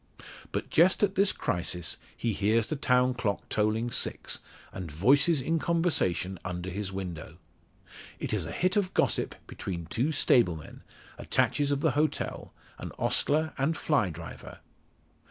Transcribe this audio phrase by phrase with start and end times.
[0.51, 4.39] But just at this crisis he hears the town clock tolling six,
[4.73, 7.37] and voices in conversation under his window.
[8.17, 10.81] It is a hit of gossip between two stable men
[11.19, 14.61] attaches of the hotel an ostler and fly driver.